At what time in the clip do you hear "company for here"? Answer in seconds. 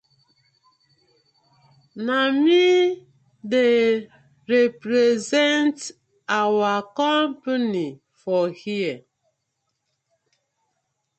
7.01-8.97